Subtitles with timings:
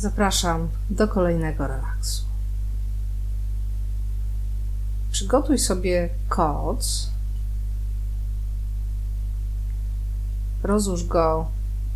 [0.00, 2.24] zapraszam do kolejnego relaksu.
[5.12, 7.10] Przygotuj sobie koc.
[10.62, 11.48] Rozłóż go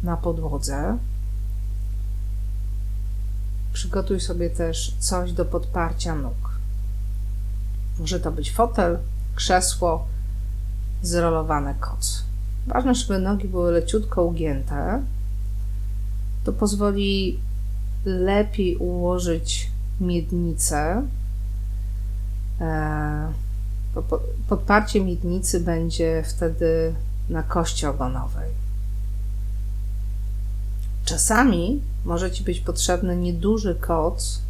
[0.02, 0.98] na podłodze.
[3.72, 6.58] Przygotuj sobie też coś do podparcia nóg.
[7.98, 8.98] Może to być fotel,
[9.34, 10.06] krzesło,
[11.02, 12.24] zrolowany koc.
[12.66, 15.02] Ważne, żeby nogi były leciutko ugięte.
[16.44, 17.40] To pozwoli
[18.04, 21.02] lepiej ułożyć miednicę.
[22.60, 23.32] E,
[24.48, 26.94] podparcie miednicy będzie wtedy
[27.28, 28.50] na kości ogonowej.
[31.04, 34.42] Czasami może Ci być potrzebny nieduży koc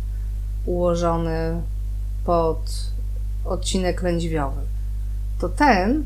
[0.67, 1.63] ułożony
[2.25, 2.91] pod
[3.45, 4.61] odcinek lędźwiowy.
[5.39, 6.05] To ten,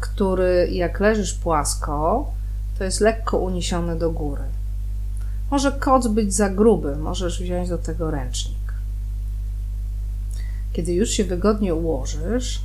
[0.00, 2.30] który jak leżysz płasko,
[2.78, 4.42] to jest lekko uniesiony do góry.
[5.52, 8.74] Może koc być za gruby, możesz wziąć do tego ręcznik.
[10.72, 12.60] Kiedy już się wygodnie ułożysz,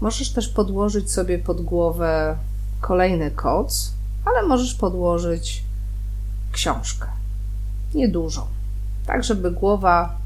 [0.00, 2.36] możesz też podłożyć sobie pod głowę
[2.80, 3.92] kolejny koc,
[4.24, 5.62] ale możesz podłożyć
[6.52, 7.06] książkę.
[7.94, 8.42] Niedużą,
[9.06, 10.16] tak żeby głowa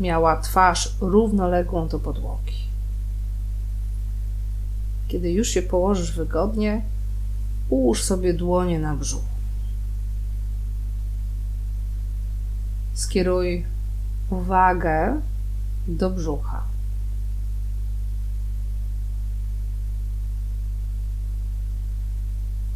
[0.00, 2.56] miała twarz równoległą do podłogi.
[5.08, 6.82] Kiedy już się położysz wygodnie,
[7.70, 9.37] ułóż sobie dłonie na brzuchu.
[12.98, 13.66] Skieruj
[14.30, 15.20] uwagę
[15.88, 16.62] do brzucha.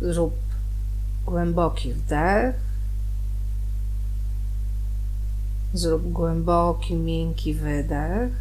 [0.01, 0.35] Zrób
[1.27, 2.57] głęboki wdech.
[5.75, 8.33] Zrób głęboki, miękki wydech.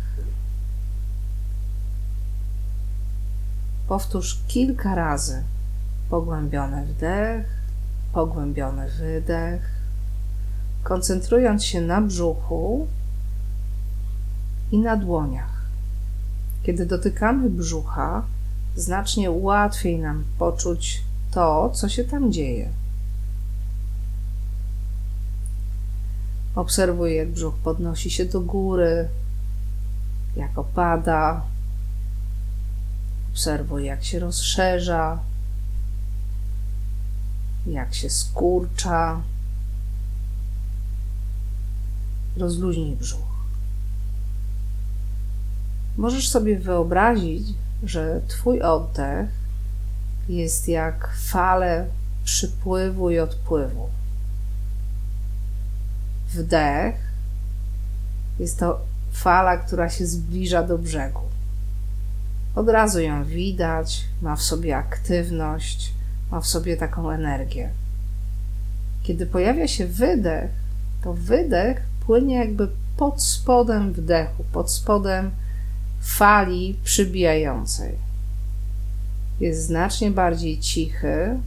[3.87, 5.43] Powtórz kilka razy
[6.09, 7.45] pogłębiony wdech,
[8.13, 9.80] pogłębiony wydech,
[10.83, 12.87] koncentrując się na brzuchu
[14.71, 15.61] i na dłoniach.
[16.63, 18.23] Kiedy dotykamy brzucha,
[18.75, 22.69] znacznie łatwiej nam poczuć to, co się tam dzieje.
[26.55, 29.09] Obserwuj, jak brzuch podnosi się do góry,
[30.35, 31.41] jak opada.
[33.31, 35.19] Obserwuj, jak się rozszerza,
[37.67, 39.21] jak się skurcza.
[42.37, 43.31] Rozluźnij brzuch.
[45.97, 47.47] Możesz sobie wyobrazić,
[47.83, 49.29] że Twój oddech
[50.29, 51.85] jest jak fale
[52.23, 53.89] przypływu i odpływu.
[56.33, 56.95] Wdech
[58.39, 58.81] jest to
[59.11, 61.21] fala, która się zbliża do brzegu.
[62.55, 65.93] Od razu ją widać, ma w sobie aktywność,
[66.31, 67.69] ma w sobie taką energię.
[69.03, 70.51] Kiedy pojawia się wydech,
[71.03, 72.67] to wydech płynie jakby
[72.97, 75.31] pod spodem wdechu, pod spodem
[76.01, 77.95] fali przybijającej.
[79.39, 81.39] Jest znacznie bardziej cichy,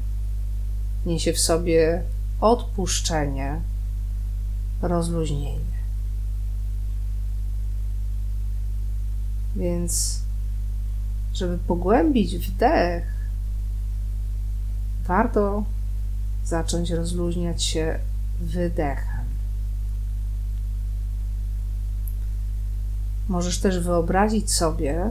[1.06, 2.02] niesie w sobie
[2.40, 3.60] odpuszczenie,
[4.82, 5.74] rozluźnienie.
[9.56, 10.20] Więc,
[11.34, 13.04] żeby pogłębić wdech,
[15.06, 15.64] warto
[16.44, 17.98] zacząć rozluźniać się
[18.40, 19.13] wydechem.
[23.28, 25.10] Możesz też wyobrazić sobie,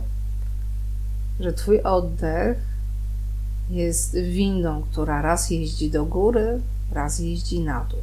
[1.40, 2.57] że Twój oddech
[3.69, 6.59] jest windą, która raz jeździ do góry,
[6.91, 8.00] raz jeździ na dół.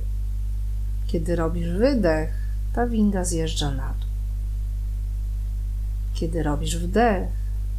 [1.06, 2.30] Kiedy robisz wydech,
[2.72, 4.10] ta winda zjeżdża na dół.
[6.14, 7.28] Kiedy robisz wdech,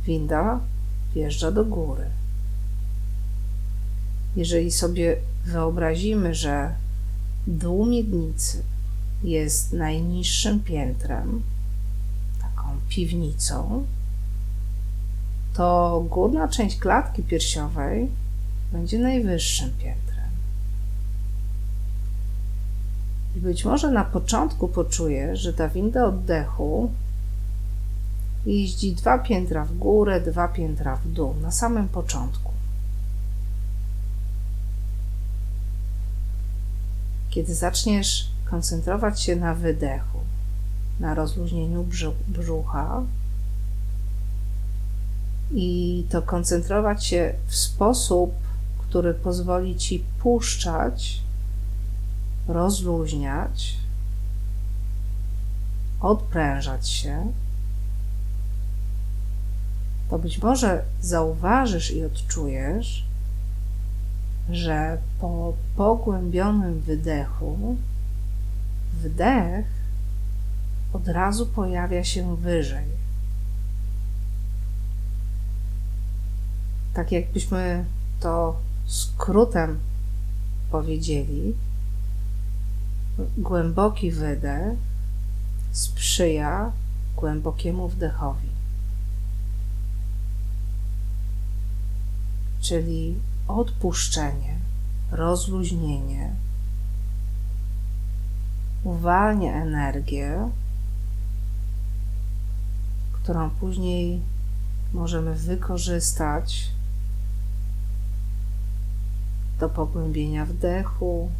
[0.06, 0.59] winda
[1.13, 2.06] wjeżdża do góry.
[4.36, 6.75] Jeżeli sobie wyobrazimy, że
[7.48, 8.63] dół miednicy
[9.24, 11.42] jest najniższym piętrem,
[12.91, 13.85] piwnicą,
[15.53, 18.09] to górna część klatki piersiowej
[18.71, 20.30] będzie najwyższym piętrem.
[23.36, 26.92] I być może na początku poczujesz, że ta winda oddechu
[28.45, 32.51] jeździ dwa piętra w górę, dwa piętra w dół, na samym początku.
[37.30, 40.19] Kiedy zaczniesz koncentrować się na wydechu,
[41.01, 41.86] na rozluźnieniu
[42.27, 43.03] brzucha
[45.51, 48.33] i to koncentrować się w sposób,
[48.77, 51.21] który pozwoli ci puszczać
[52.48, 53.77] rozluźniać,
[56.01, 57.31] odprężać się,
[60.09, 63.06] to być może zauważysz i odczujesz,
[64.50, 67.75] że po pogłębionym wydechu
[68.94, 69.81] wdech
[70.93, 72.85] od razu pojawia się wyżej.
[76.93, 77.85] Tak jakbyśmy
[78.19, 79.79] to skrótem
[80.71, 81.55] powiedzieli,
[83.38, 84.77] głęboki wydech
[85.71, 86.71] sprzyja
[87.15, 88.49] głębokiemu wdechowi.
[92.61, 93.15] Czyli
[93.47, 94.55] odpuszczenie,
[95.11, 96.35] rozluźnienie
[98.83, 100.49] uwalnia energię,
[103.23, 104.21] którą później
[104.94, 106.69] możemy wykorzystać
[109.59, 111.31] do pogłębienia wdechu,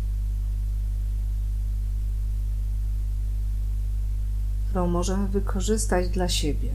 [4.66, 6.72] którą możemy wykorzystać dla siebie.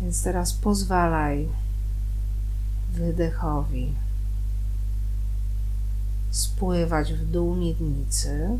[0.00, 1.48] Więc teraz pozwalaj
[2.92, 3.92] wydechowi
[6.30, 8.58] spływać w dół miednicy.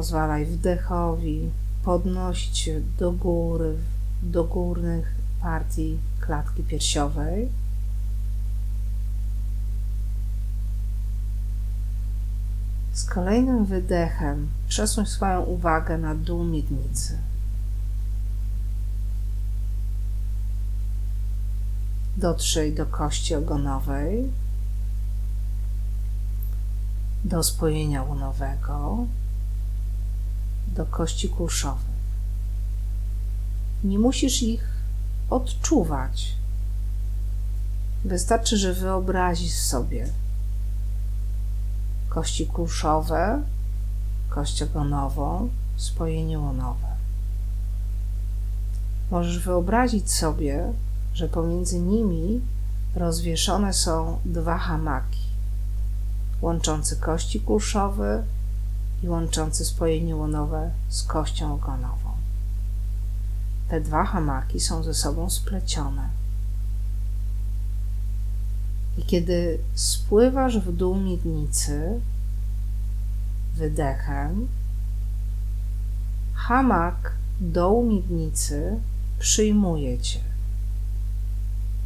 [0.00, 1.50] Pozwalaj wdechowi
[1.84, 3.76] podnosić do góry,
[4.22, 7.48] do górnych partii klatki piersiowej.
[12.92, 17.18] Z kolejnym wydechem przesuń swoją uwagę na dół miednicy.
[22.16, 24.32] Dotrzyj do kości ogonowej,
[27.24, 29.06] do spojenia łonowego,
[30.70, 31.90] do kości kulszowych.
[33.84, 34.68] Nie musisz ich
[35.30, 36.34] odczuwać.
[38.04, 40.08] Wystarczy, że wyobrazisz sobie
[42.08, 43.42] kości kulszowe,
[44.28, 46.86] kość ogonową, spojenie łonowe.
[49.10, 50.72] Możesz wyobrazić sobie,
[51.14, 52.40] że pomiędzy nimi
[52.94, 55.26] rozwieszone są dwa hamaki,
[56.42, 58.22] łączące kości kulszowe
[59.02, 62.10] i łączące spojenie łonowe z kością ogonową.
[63.68, 66.08] Te dwa hamaki są ze sobą splecione.
[68.98, 72.00] I kiedy spływasz w dół miednicy
[73.54, 74.48] wydechem,
[76.34, 78.80] hamak dołu miednicy
[79.18, 80.30] przyjmuje cię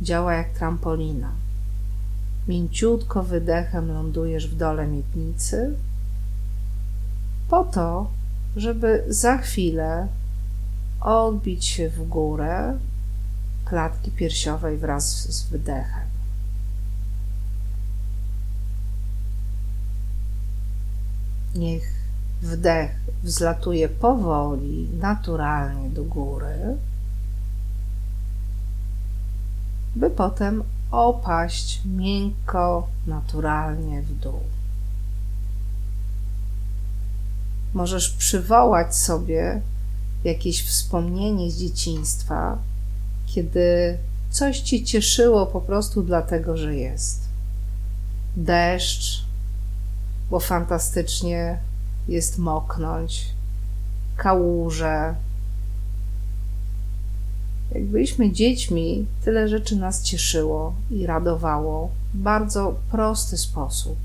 [0.02, 1.32] działa jak trampolina.
[2.48, 5.76] Mięciutko wydechem lądujesz w dole miednicy,
[7.48, 8.10] po to,
[8.56, 10.08] żeby za chwilę
[11.00, 12.78] odbić się w górę
[13.64, 16.04] klatki piersiowej wraz z wydechem.
[21.54, 21.92] Niech
[22.42, 22.90] wdech
[23.22, 26.76] wzlatuje powoli, naturalnie do góry
[29.96, 34.40] by potem opaść miękko, naturalnie w dół.
[37.74, 39.60] Możesz przywołać sobie
[40.24, 42.58] jakieś wspomnienie z dzieciństwa,
[43.26, 43.98] kiedy
[44.30, 47.20] coś ci cieszyło po prostu dlatego, że jest.
[48.36, 49.24] Deszcz,
[50.30, 51.58] bo fantastycznie
[52.08, 53.26] jest moknąć,
[54.16, 55.14] kałuże,
[57.74, 63.96] jak byliśmy dziećmi, tyle rzeczy nas cieszyło i radowało w bardzo prosty sposób.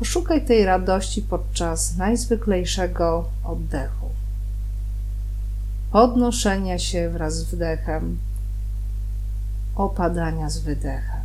[0.00, 4.08] Poszukaj tej radości podczas najzwyklejszego oddechu,
[5.92, 8.18] podnoszenia się wraz z wdechem,
[9.74, 11.22] opadania z wydechem.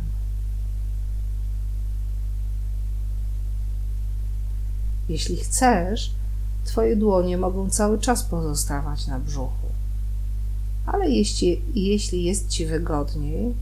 [5.08, 6.14] Jeśli chcesz,
[6.64, 9.68] Twoje dłonie mogą cały czas pozostawać na brzuchu.
[10.86, 13.54] Ale jeśli, jeśli jest Ci wygodniej,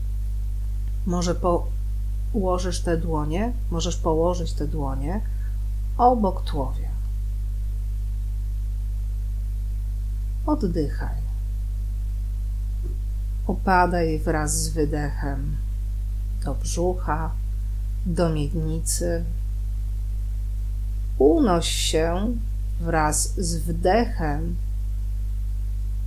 [1.05, 1.35] może
[2.35, 5.21] położysz te dłonie, możesz położyć te dłonie
[5.97, 6.89] obok tułowia.
[10.45, 11.15] Oddychaj.
[13.47, 15.55] Opadaj wraz z wydechem
[16.45, 17.31] do brzucha,
[18.05, 19.23] do miednicy.
[21.17, 22.35] Unoś się
[22.79, 24.55] wraz z wdechem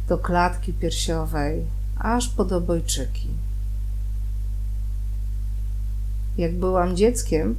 [0.09, 1.67] do klatki piersiowej,
[1.99, 3.48] aż pod obojczyki.
[6.38, 7.57] Jak byłam dzieckiem,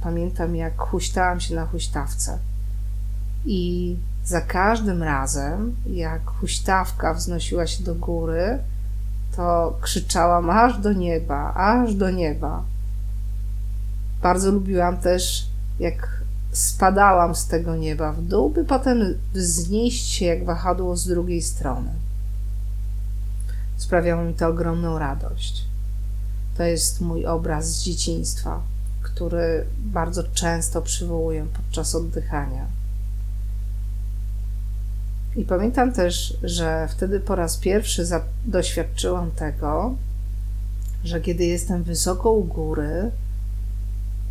[0.00, 2.38] pamiętam jak huśtałam się na huśtawce
[3.46, 8.58] i za każdym razem, jak huśtawka wznosiła się do góry,
[9.36, 12.62] to krzyczałam aż do nieba, aż do nieba.
[14.22, 15.46] Bardzo lubiłam też,
[15.80, 21.42] jak spadałam z tego nieba w dół, by potem wznieść się jak wahadło z drugiej
[21.42, 21.90] strony.
[23.76, 25.64] Sprawiało mi to ogromną radość.
[26.58, 28.62] To jest mój obraz z dzieciństwa,
[29.02, 32.66] który bardzo często przywołuję podczas oddychania.
[35.36, 38.06] I pamiętam też, że wtedy po raz pierwszy
[38.44, 39.94] doświadczyłam tego,
[41.04, 43.10] że kiedy jestem wysoko u góry,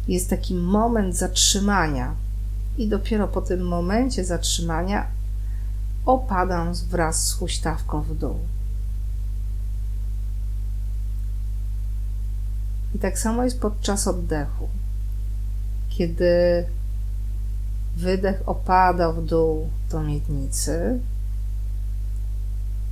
[0.08, 2.16] jest taki moment zatrzymania,
[2.78, 5.08] i dopiero po tym momencie zatrzymania
[6.06, 8.40] opadam wraz z huśtawką w dół.
[12.98, 14.70] I tak samo jest podczas oddechu.
[15.90, 16.66] Kiedy
[17.98, 21.00] wydech opada w dół do miednicy,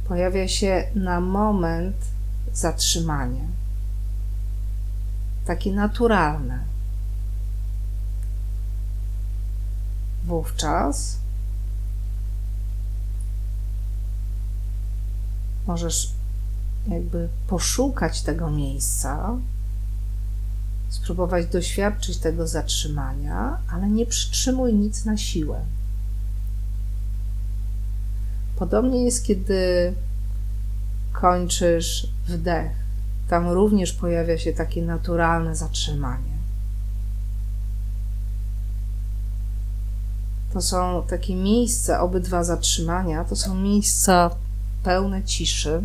[0.08, 1.96] pojawia się na moment
[2.54, 3.48] zatrzymanie.
[5.46, 6.60] Takie naturalne.
[10.26, 11.18] Wówczas
[15.68, 16.12] możesz
[16.88, 19.38] jakby poszukać tego miejsca,
[20.96, 25.60] spróbować doświadczyć tego zatrzymania, ale nie przytrzymuj nic na siłę.
[28.56, 29.94] Podobnie jest, kiedy
[31.14, 32.72] kończysz wdech.
[33.30, 36.36] Tam również pojawia się takie naturalne zatrzymanie.
[40.54, 44.30] To są takie miejsca, obydwa zatrzymania, to są miejsca
[44.84, 45.82] pełne ciszy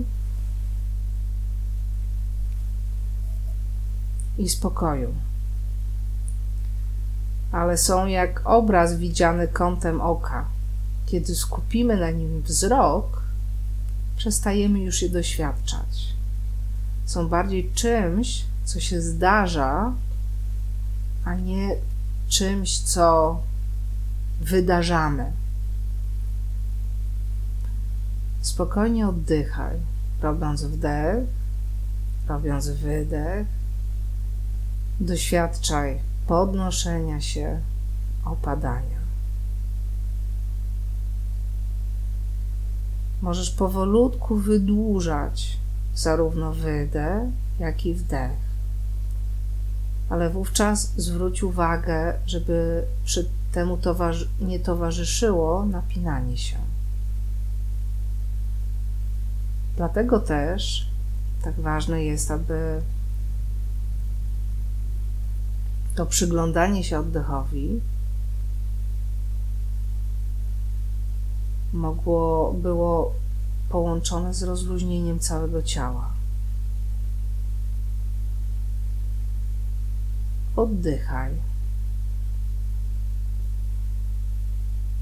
[4.40, 5.14] i spokoju.
[7.52, 10.44] Ale są jak obraz widziany kątem oka.
[11.06, 13.22] Kiedy skupimy na nim wzrok,
[14.16, 16.14] przestajemy już je doświadczać.
[17.06, 19.92] Są bardziej czymś, co się zdarza,
[21.24, 21.68] a nie
[22.28, 23.40] czymś, co
[24.40, 25.32] wydarzamy.
[28.42, 29.76] Spokojnie oddychaj,
[30.22, 31.24] robiąc wdech,
[32.28, 33.59] robiąc wydech.
[35.00, 37.60] Doświadczaj podnoszenia się,
[38.24, 39.00] opadania.
[43.22, 45.58] Możesz powolutku wydłużać
[45.94, 47.22] zarówno wydech,
[47.58, 48.38] jak i wdech.
[50.08, 56.56] Ale wówczas zwróć uwagę, żeby przy temu towarzy nie towarzyszyło napinanie się.
[59.76, 60.90] Dlatego też
[61.42, 62.82] tak ważne jest, aby
[65.94, 67.80] to przyglądanie się oddechowi
[71.72, 73.14] mogło, było
[73.68, 76.10] połączone z rozluźnieniem całego ciała.
[80.56, 81.32] Oddychaj.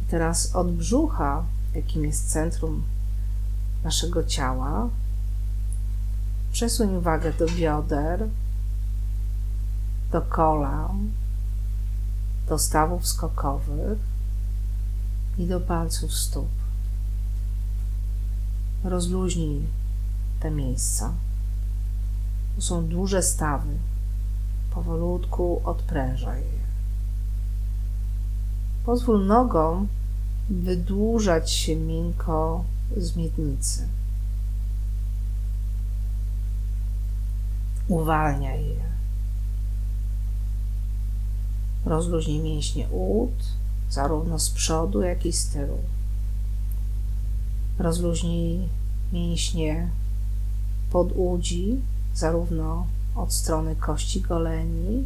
[0.02, 2.82] I teraz od brzucha, jakim jest centrum
[3.84, 4.88] naszego ciała,
[6.52, 8.28] przesuń uwagę do bioder,
[10.12, 11.10] do kolan,
[12.48, 13.98] do stawów skokowych
[15.38, 16.48] i do palców stóp.
[18.84, 19.66] Rozluźnij
[20.40, 21.12] te miejsca.
[22.56, 23.78] To są duże stawy.
[24.70, 26.58] Powolutku odprężaj je.
[28.84, 29.88] Pozwól nogom
[30.50, 32.64] wydłużać się miękko
[32.96, 33.88] z miednicy.
[37.88, 38.97] Uwalniaj je.
[41.84, 43.44] Rozluźnij mięśnie ud,
[43.90, 45.78] zarówno z przodu, jak i z tyłu.
[47.78, 48.68] Rozluźnij
[49.12, 49.88] mięśnie
[50.90, 51.80] podłudzi,
[52.14, 55.04] zarówno od strony kości goleni,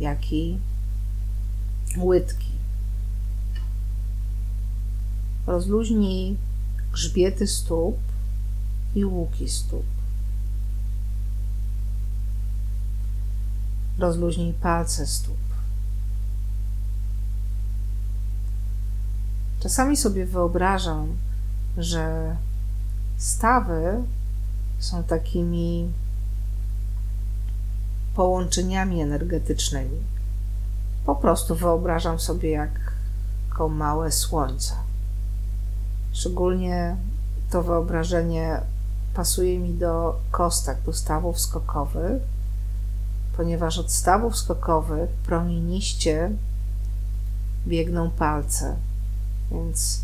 [0.00, 0.58] jak i
[1.96, 2.52] łydki.
[5.46, 6.36] Rozluźnij
[6.92, 7.96] grzbiety stóp
[8.94, 9.84] i łuki stóp.
[13.98, 15.51] Rozluźnij palce stóp.
[19.62, 21.16] Czasami sobie wyobrażam,
[21.78, 22.36] że
[23.16, 24.02] stawy
[24.78, 25.92] są takimi
[28.14, 29.96] połączeniami energetycznymi.
[31.06, 34.74] Po prostu wyobrażam sobie jako małe słońce.
[36.12, 36.96] Szczególnie
[37.50, 38.60] to wyobrażenie
[39.14, 42.22] pasuje mi do kostek, do stawów skokowych,
[43.36, 46.30] ponieważ od stawów skokowych promieniście
[47.66, 48.76] biegną palce.
[49.52, 50.00] Więc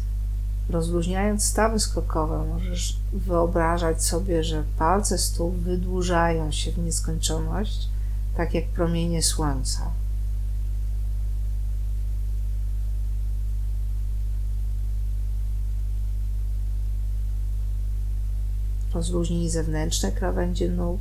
[0.70, 7.88] rozluźniając stawy skokowe, możesz wyobrażać sobie, że palce stóp wydłużają się w nieskończoność,
[8.36, 9.90] tak jak promienie słońca.
[18.94, 21.00] Rozluźnij zewnętrzne krawędzie nóg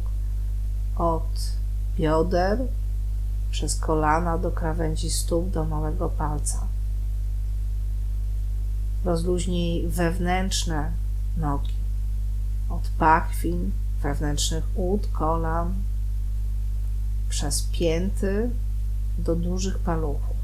[0.97, 1.51] od
[1.97, 2.59] bioder
[3.51, 6.66] przez kolana do krawędzi stóp do małego palca.
[9.05, 10.91] Rozluźnij wewnętrzne
[11.37, 11.73] nogi
[12.69, 13.71] od pachwin,
[14.03, 15.73] wewnętrznych ud, kolan,
[17.29, 18.49] przez pięty
[19.17, 20.37] do dużych paluchów.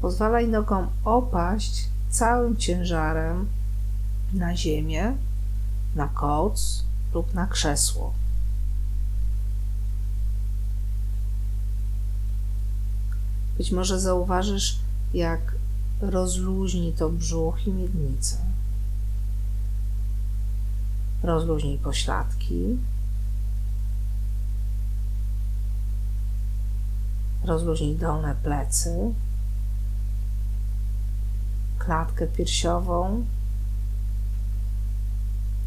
[0.00, 3.48] Pozwalaj nogom opaść całym ciężarem
[4.34, 5.12] na ziemię,
[5.94, 8.12] na koc lub na krzesło.
[13.60, 14.78] Być może zauważysz,
[15.14, 15.40] jak
[16.00, 18.36] rozluźni to brzuch i miednicę.
[21.22, 22.78] Rozluźnij pośladki.
[27.44, 29.14] Rozluźnij dolne plecy,
[31.78, 33.24] klatkę piersiową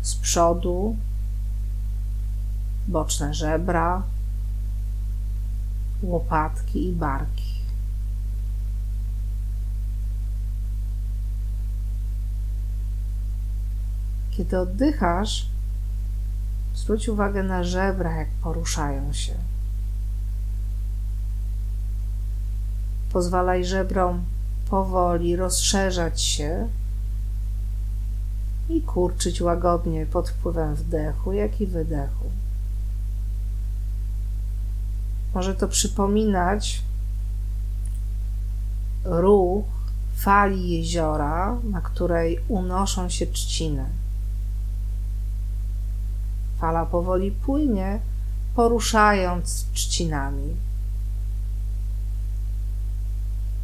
[0.01, 0.95] z przodu,
[2.87, 4.03] boczne żebra,
[6.03, 7.52] łopatki i barki.
[14.37, 15.45] Kiedy oddychasz,
[16.75, 19.33] zwróć uwagę na żebra, jak poruszają się.
[23.11, 24.23] Pozwalaj żebrom
[24.69, 26.67] powoli rozszerzać się
[28.69, 32.25] i kurczyć łagodnie pod wpływem wdechu, jak i wydechu.
[35.33, 36.81] Może to przypominać
[39.03, 39.65] ruch
[40.15, 43.85] fali jeziora, na której unoszą się trzciny.
[46.63, 47.99] Fala powoli płynie,
[48.55, 50.55] poruszając trzcinami.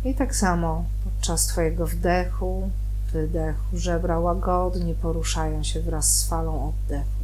[0.06, 2.70] I tak samo podczas Twojego wdechu,
[3.14, 7.24] wydechu, żebra łagodnie poruszają się wraz z falą oddechu.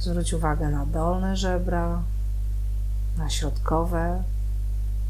[0.00, 2.02] Zwróć uwagę na dolne żebra,
[3.18, 4.22] na środkowe,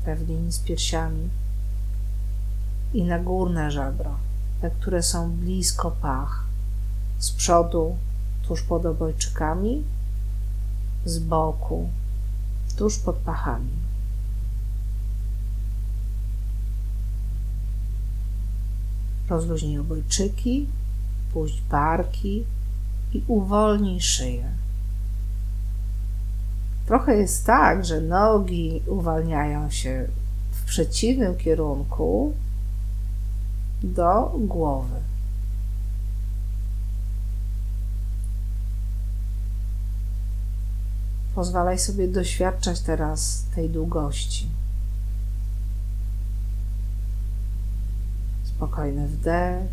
[0.04, 1.28] te w linii z piersiami
[2.92, 4.23] i na górne żebra
[4.64, 6.44] te, które są blisko pach,
[7.18, 7.96] z przodu,
[8.48, 9.84] tuż pod obojczykami,
[11.04, 11.88] z boku,
[12.76, 13.70] tuż pod pachami.
[19.28, 20.68] Rozluźnij obojczyki,
[21.32, 22.44] puść barki
[23.12, 24.48] i uwolnij szyję.
[26.86, 30.08] Trochę jest tak, że nogi uwalniają się
[30.52, 32.34] w przeciwnym kierunku
[33.84, 35.00] do głowy.
[41.34, 44.48] Pozwalaj sobie doświadczać teraz tej długości.
[48.44, 49.68] Spokojny wdech,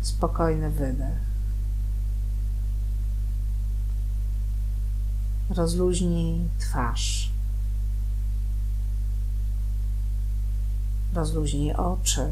[0.00, 1.32] spokojny wydech.
[5.50, 7.31] Rozluźnij twarz.
[11.14, 12.26] Rozluźnij oczy.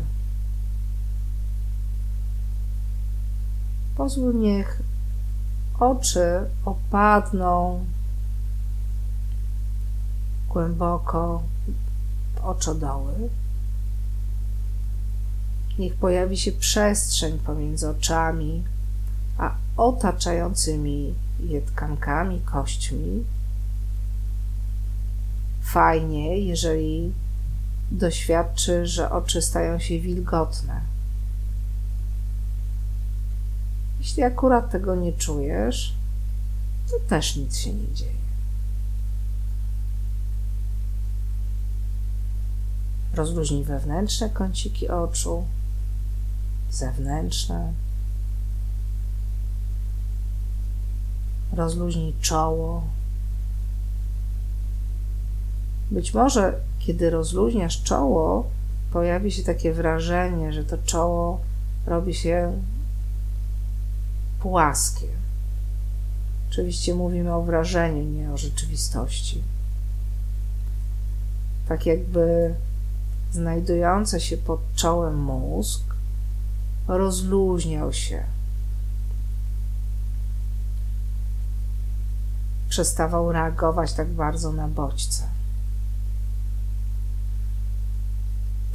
[3.96, 4.82] Pozwól niech
[5.80, 7.84] oczy opadną
[10.48, 11.42] głęboko
[12.34, 13.12] w oczodoły.
[15.78, 18.64] Niech pojawi się przestrzeń pomiędzy oczami
[19.40, 23.24] a otaczającymi je tkankami, kośćmi.
[25.60, 27.12] Fajnie, jeżeli
[27.90, 30.80] doświadczy, że oczy stają się wilgotne.
[34.00, 35.94] Jeśli akurat tego nie czujesz,
[36.90, 38.20] to też nic się nie dzieje.
[43.14, 45.44] Rozluźnij wewnętrzne kąciki oczu,
[46.70, 47.72] zewnętrzne.
[51.52, 52.82] Rozluźnij czoło,
[55.90, 58.50] być może, kiedy rozluźniasz czoło,
[58.92, 61.40] pojawi się takie wrażenie, że to czoło
[61.86, 62.52] robi się
[64.40, 65.06] płaskie.
[66.50, 69.42] Oczywiście mówimy o wrażeniu, nie o rzeczywistości.
[71.68, 72.54] Tak jakby
[73.32, 75.82] znajdujący się pod czołem mózg
[76.88, 78.24] rozluźniał się.
[82.68, 85.39] Przestawał reagować tak bardzo na bodźce.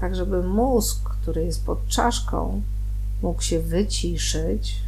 [0.05, 2.61] Tak żeby mózg, który jest pod czaszką,
[3.21, 4.81] mógł się wyciszyć,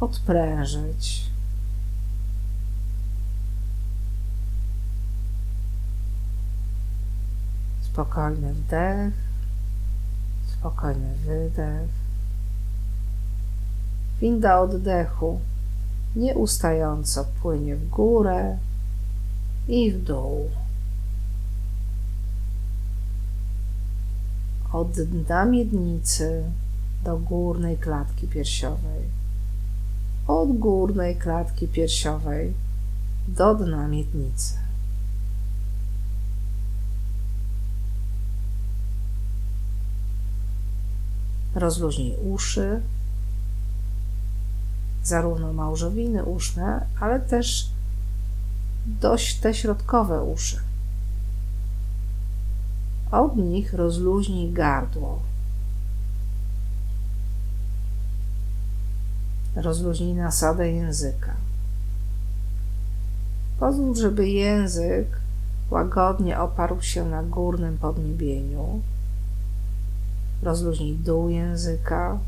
[0.00, 1.24] odprężyć.
[7.82, 9.14] Spokojny wdech,
[10.52, 11.90] spokojny wydech.
[14.20, 15.40] Winda oddechu
[16.16, 18.58] nieustająco płynie w górę
[19.68, 20.50] i w dół.
[24.74, 26.44] Od dna miednicy
[27.04, 29.02] do górnej klatki piersiowej.
[30.26, 32.54] Od górnej klatki piersiowej
[33.28, 34.54] do dna miednicy.
[41.54, 42.80] Rozluźnij uszy,
[45.04, 47.70] zarówno małżowiny uszne, ale też
[48.86, 50.73] dość te środkowe uszy.
[53.14, 55.22] Od nich rozluźnij gardło.
[59.56, 61.34] Rozluźnij nasadę języka.
[63.60, 65.06] Pozwól, żeby język
[65.70, 68.80] łagodnie oparł się na górnym podniebieniu.
[70.42, 72.18] Rozluźnij dół języka.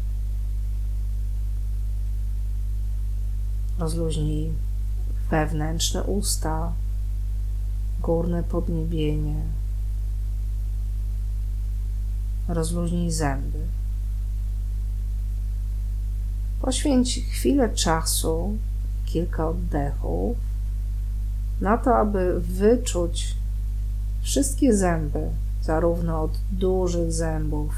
[3.78, 4.52] Rozluźnij
[5.30, 6.72] wewnętrzne usta,
[8.02, 9.65] górne podniebienie.
[12.48, 13.58] Rozluźnij zęby.
[16.60, 18.58] Poświęć chwilę czasu,
[19.06, 20.36] kilka oddechów,
[21.60, 23.36] na to, aby wyczuć
[24.22, 25.30] wszystkie zęby,
[25.62, 27.74] zarówno od dużych zębów,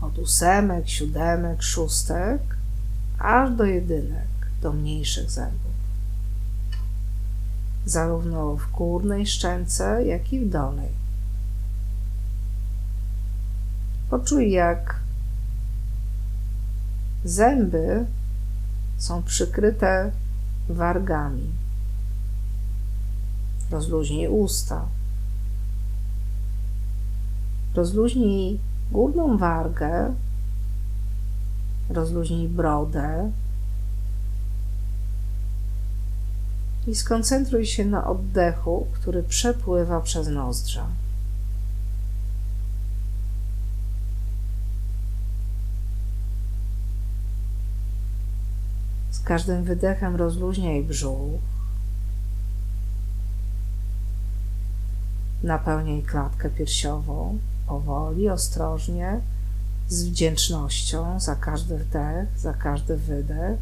[0.00, 2.40] od ósemek, siódemek, szóstek,
[3.18, 4.28] aż do jedynek,
[4.62, 5.70] do mniejszych zębów.
[7.86, 10.99] Zarówno w górnej szczęce, jak i w dolnej.
[14.10, 14.96] Poczuj, jak
[17.24, 18.06] zęby
[18.98, 20.10] są przykryte
[20.68, 21.50] wargami.
[23.70, 24.86] Rozluźnij usta.
[27.74, 28.60] Rozluźnij
[28.92, 30.14] górną wargę,
[31.90, 33.30] rozluźnij brodę
[36.86, 40.86] i skoncentruj się na oddechu, który przepływa przez nozdrza.
[49.30, 51.40] Każdym wydechem rozluźniaj brzuch.
[55.42, 59.20] Napełniaj klatkę piersiową powoli, ostrożnie,
[59.88, 63.58] z wdzięcznością za każdy wdech, za każdy wydech.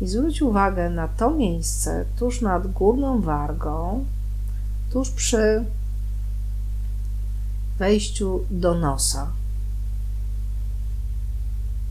[0.00, 4.04] I zwróć uwagę na to miejsce tuż nad górną wargą,
[4.92, 5.64] tuż przy
[7.78, 9.30] wejściu do nosa.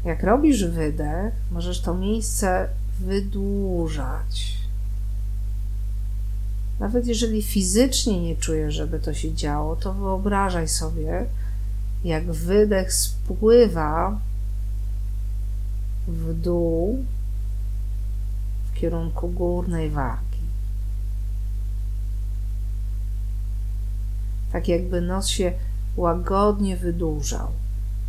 [0.05, 2.69] Jak robisz wydech, możesz to miejsce
[2.99, 4.55] wydłużać.
[6.79, 11.25] Nawet jeżeli fizycznie nie czujesz, żeby to się działo, to wyobrażaj sobie,
[12.03, 14.19] jak wydech spływa
[16.07, 17.05] w dół
[18.71, 20.39] w kierunku górnej wargi.
[24.51, 25.53] Tak jakby nos się
[25.97, 27.47] łagodnie wydłużał,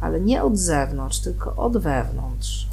[0.01, 2.69] ale nie od zewnątrz, tylko od wewnątrz.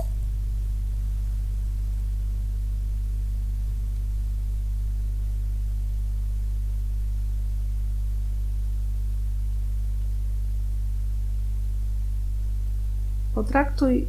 [13.35, 14.07] Potraktuj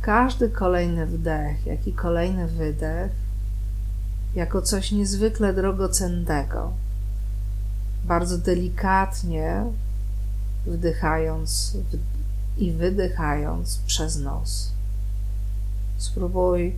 [0.00, 3.12] każdy kolejny wdech, jak i kolejny wydech
[4.34, 6.72] jako coś niezwykle drogocennego.
[8.04, 9.64] Bardzo delikatnie
[10.68, 11.76] wdychając
[12.58, 14.72] i wydychając przez nos.
[15.96, 16.76] Spróbuj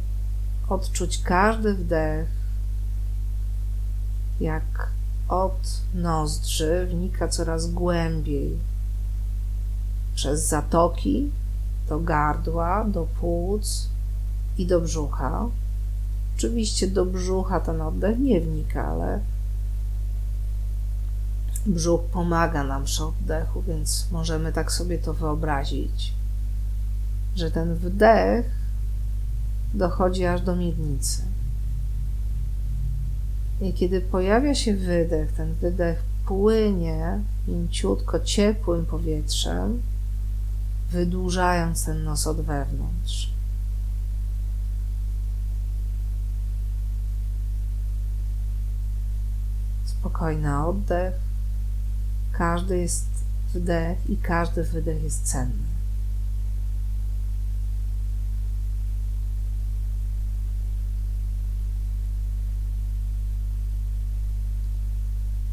[0.68, 2.28] odczuć każdy wdech,
[4.40, 4.90] jak
[5.28, 8.58] od nozdrzy wnika coraz głębiej
[10.14, 11.30] przez zatoki
[11.88, 13.88] do gardła, do płuc
[14.58, 15.46] i do brzucha.
[16.36, 19.20] Oczywiście do brzucha ten oddech nie wnika, ale
[21.66, 26.14] brzuch pomaga nam przy oddechu, więc możemy tak sobie to wyobrazić,
[27.36, 28.46] że ten wdech
[29.74, 31.22] dochodzi aż do miednicy.
[33.60, 39.82] I kiedy pojawia się wydech, ten wydech płynie mięciutko ciepłym powietrzem,
[40.90, 43.30] wydłużając ten nos od wewnątrz.
[49.84, 51.29] Spokojny oddech.
[52.40, 53.06] Każdy jest
[53.54, 55.68] wdech i każdy wydech jest cenny.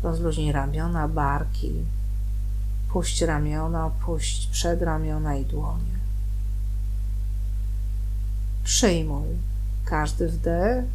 [0.04, 1.74] Rozluźnij ramiona, barki.
[2.90, 5.98] Puść ramiona, puść przedramiona i dłonie.
[8.64, 9.28] Przyjmuj
[9.86, 10.86] każdy wdech,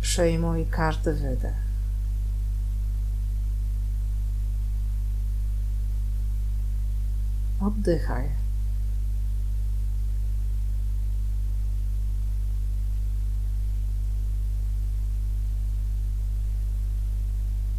[0.00, 1.65] przyjmuj każdy wydech.
[7.60, 8.28] Oddychaj.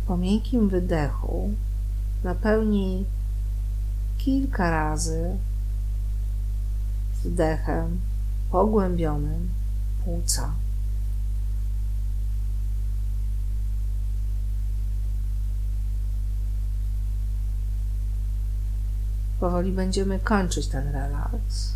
[0.07, 1.49] Po miękkim wydechu
[2.23, 3.05] napełnij
[4.17, 5.37] kilka razy
[7.23, 7.99] wdechem
[8.51, 9.49] pogłębionym
[10.05, 10.51] płuca.
[19.39, 21.73] Powoli będziemy kończyć ten relaks.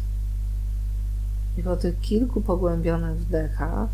[1.58, 3.89] I po tych kilku pogłębionych wdechach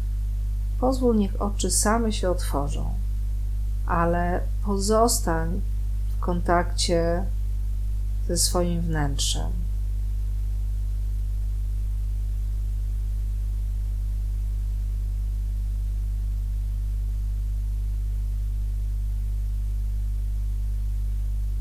[0.80, 2.94] pozwól, niech oczy same się otworzą,
[3.86, 5.62] ale pozostań
[6.18, 7.24] w kontakcie
[8.28, 9.67] ze swoim wnętrzem.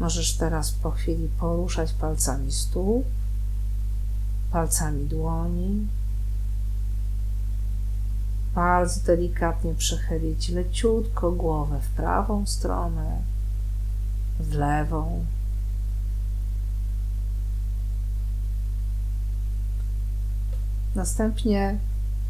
[0.06, 3.04] Możesz teraz po chwili poruszać palcami stóp,
[4.52, 5.86] palcami dłoni.
[8.54, 13.20] Bardzo delikatnie przechylić leciutko głowę w prawą stronę,
[14.40, 15.24] w lewą.
[20.94, 21.78] Następnie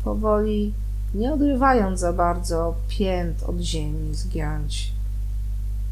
[0.04, 0.74] powoli,
[1.14, 4.95] nie odrywając za bardzo pięt od ziemi, zgiąć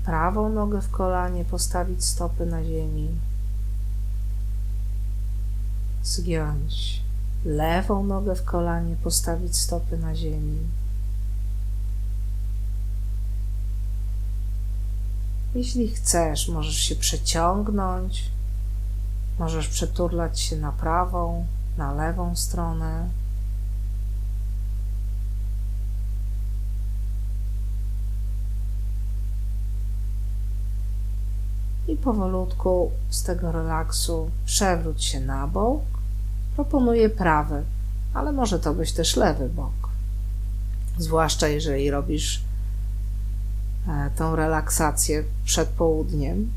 [0.04, 3.08] prawą nogę w kolanie, postawić stopy na ziemi,
[6.02, 7.04] zgiąć
[7.44, 10.58] lewą nogę w kolanie, postawić stopy na ziemi.
[15.54, 18.30] Jeśli chcesz, możesz się przeciągnąć,
[19.38, 21.46] możesz przeturlać się na prawą,
[21.78, 23.08] na lewą stronę.
[31.94, 35.82] I powolutku z tego relaksu przewróć się na bok.
[36.54, 37.62] Proponuję prawy,
[38.14, 39.88] ale może to być też lewy bok.
[40.98, 42.42] Zwłaszcza jeżeli robisz
[43.88, 46.52] e, tą relaksację przed południem.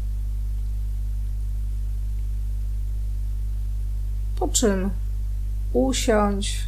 [4.40, 4.90] Po czym
[5.74, 6.60] usiądź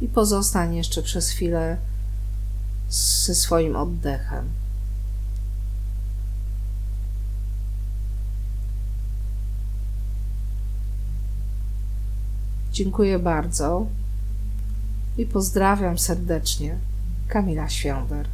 [0.00, 1.76] i pozostań jeszcze przez chwilę
[2.90, 4.61] ze swoim oddechem.
[12.72, 13.86] Dziękuję bardzo
[15.18, 16.76] i pozdrawiam serdecznie.
[17.28, 18.26] Kamila Świąder.